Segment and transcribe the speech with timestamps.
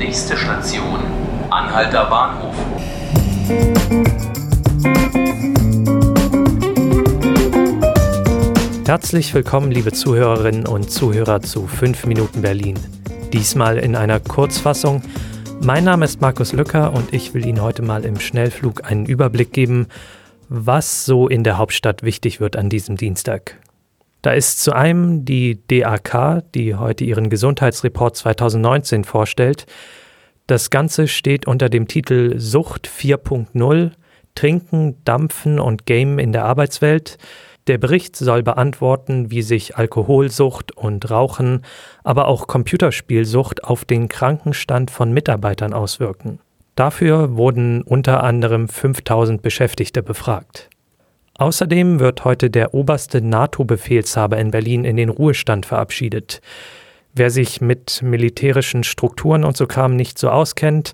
[0.00, 0.98] Nächste Station,
[1.50, 2.54] Anhalter Bahnhof.
[8.86, 12.78] Herzlich willkommen, liebe Zuhörerinnen und Zuhörer zu 5 Minuten Berlin.
[13.34, 15.02] Diesmal in einer Kurzfassung.
[15.60, 19.52] Mein Name ist Markus Lücker und ich will Ihnen heute mal im Schnellflug einen Überblick
[19.52, 19.86] geben,
[20.48, 23.58] was so in der Hauptstadt wichtig wird an diesem Dienstag.
[24.22, 29.66] Da ist zu einem die DAK, die heute ihren Gesundheitsreport 2019 vorstellt.
[30.46, 33.92] Das Ganze steht unter dem Titel Sucht 4.0
[34.34, 37.18] Trinken, Dampfen und Game in der Arbeitswelt.
[37.66, 41.62] Der Bericht soll beantworten, wie sich Alkoholsucht und Rauchen,
[42.04, 46.40] aber auch Computerspielsucht auf den Krankenstand von Mitarbeitern auswirken.
[46.74, 50.70] Dafür wurden unter anderem 5000 Beschäftigte befragt.
[51.40, 56.42] Außerdem wird heute der oberste NATO-Befehlshaber in Berlin in den Ruhestand verabschiedet.
[57.14, 60.92] Wer sich mit militärischen Strukturen und so Kram nicht so auskennt,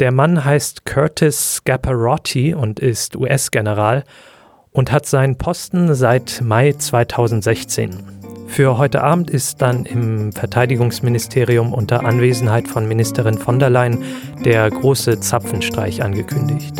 [0.00, 4.04] der Mann heißt Curtis Scaparotti und ist US-General
[4.70, 7.90] und hat seinen Posten seit Mai 2016.
[8.46, 14.02] Für heute Abend ist dann im Verteidigungsministerium unter Anwesenheit von Ministerin von der Leyen
[14.46, 16.72] der große Zapfenstreich angekündigt.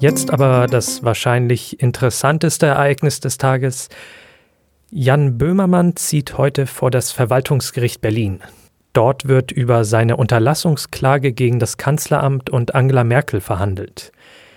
[0.00, 3.90] Jetzt aber das wahrscheinlich interessanteste Ereignis des Tages.
[4.90, 8.40] Jan Böhmermann zieht heute vor das Verwaltungsgericht Berlin.
[8.94, 14.10] Dort wird über seine Unterlassungsklage gegen das Kanzleramt und Angela Merkel verhandelt.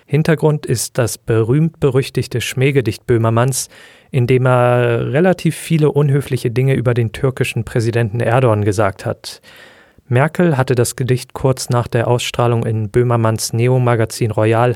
[0.05, 3.67] Hintergrund ist das berühmt-berüchtigte Schmähgedicht Böhmermanns,
[4.11, 9.41] in dem er relativ viele unhöfliche Dinge über den türkischen Präsidenten Erdogan gesagt hat.
[10.07, 14.75] Merkel hatte das Gedicht kurz nach der Ausstrahlung in Böhmermanns Neo-Magazin Royal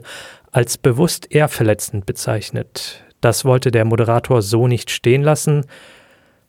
[0.52, 3.04] als bewusst ehrverletzend bezeichnet.
[3.22, 5.66] Das wollte der Moderator so nicht stehen lassen.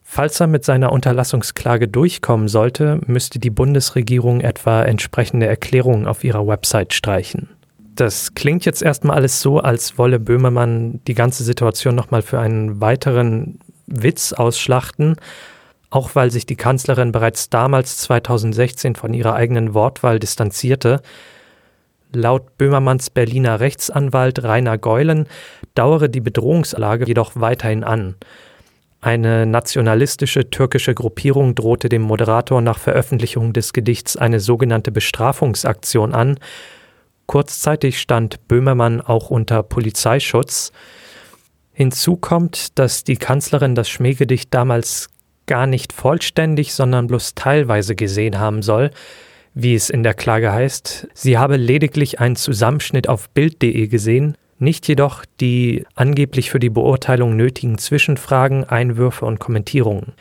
[0.03, 6.47] Falls er mit seiner Unterlassungsklage durchkommen sollte, müsste die Bundesregierung etwa entsprechende Erklärungen auf ihrer
[6.47, 7.51] Website streichen.
[7.95, 12.81] Das klingt jetzt erstmal alles so, als wolle Böhmermann die ganze Situation nochmal für einen
[12.81, 15.17] weiteren Witz ausschlachten,
[15.91, 21.03] auch weil sich die Kanzlerin bereits damals 2016 von ihrer eigenen Wortwahl distanzierte.
[22.13, 25.27] Laut Böhmermanns Berliner Rechtsanwalt Rainer Geulen
[25.75, 28.17] dauere die Bedrohungslage jedoch weiterhin an.
[29.01, 36.39] Eine nationalistische türkische Gruppierung drohte dem Moderator nach Veröffentlichung des Gedichts eine sogenannte Bestrafungsaktion an.
[37.27, 40.73] Kurzzeitig stand Böhmermann auch unter Polizeischutz.
[41.73, 45.11] Hinzu kommt, dass die Kanzlerin das Schmähgedicht damals
[45.47, 48.91] gar nicht vollständig, sondern bloß teilweise gesehen haben soll
[49.61, 54.87] wie es in der Klage heißt, sie habe lediglich einen Zusammenschnitt auf Bild.de gesehen, nicht
[54.87, 60.13] jedoch die angeblich für die Beurteilung nötigen Zwischenfragen, Einwürfe und Kommentierungen.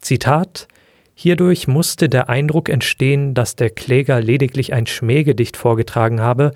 [0.00, 0.66] Zitat
[1.14, 6.52] Hierdurch musste der Eindruck entstehen, dass der Kläger lediglich ein Schmähgedicht vorgetragen habe,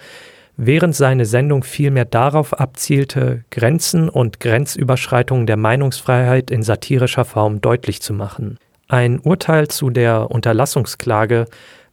[0.56, 8.00] während seine Sendung vielmehr darauf abzielte, Grenzen und Grenzüberschreitungen der Meinungsfreiheit in satirischer Form deutlich
[8.00, 8.56] zu machen.
[8.88, 11.46] Ein Urteil zu der Unterlassungsklage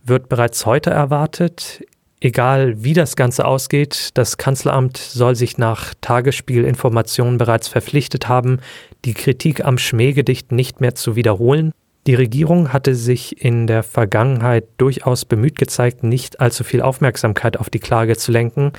[0.07, 1.83] wird bereits heute erwartet.
[2.19, 8.59] Egal wie das Ganze ausgeht, das Kanzleramt soll sich nach Tagesspielinformationen bereits verpflichtet haben,
[9.05, 11.71] die Kritik am Schmähgedicht nicht mehr zu wiederholen.
[12.07, 17.69] Die Regierung hatte sich in der Vergangenheit durchaus bemüht gezeigt, nicht allzu viel Aufmerksamkeit auf
[17.69, 18.71] die Klage zu lenken.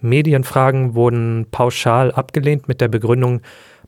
[0.00, 3.40] Medienfragen wurden pauschal abgelehnt mit der Begründung,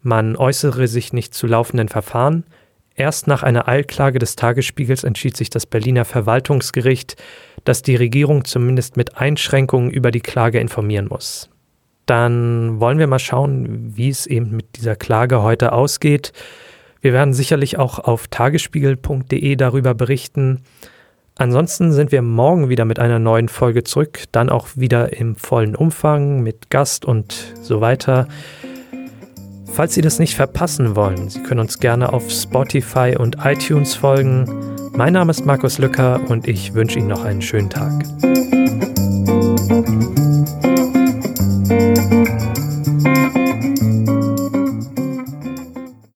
[0.02, 2.44] man äußere sich nicht zu laufenden Verfahren.
[2.94, 7.16] Erst nach einer Eilklage des Tagesspiegels entschied sich das Berliner Verwaltungsgericht,
[7.64, 11.48] dass die Regierung zumindest mit Einschränkungen über die Klage informieren muss.
[12.06, 16.32] Dann wollen wir mal schauen, wie es eben mit dieser Klage heute ausgeht.
[17.00, 20.62] Wir werden sicherlich auch auf tagesspiegel.de darüber berichten.
[21.36, 25.74] Ansonsten sind wir morgen wieder mit einer neuen Folge zurück, dann auch wieder im vollen
[25.74, 28.28] Umfang mit Gast und so weiter.
[29.72, 34.44] Falls Sie das nicht verpassen wollen, Sie können uns gerne auf Spotify und iTunes folgen.
[34.92, 38.04] Mein Name ist Markus Lücker und ich wünsche Ihnen noch einen schönen Tag.